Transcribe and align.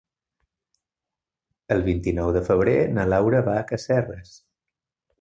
El 1.77 1.85
vint-i-nou 1.89 2.33
de 2.39 2.43
febrer 2.49 2.77
na 2.97 3.07
Laura 3.13 3.45
va 3.53 3.57
a 3.61 3.71
Casserres. 3.75 4.37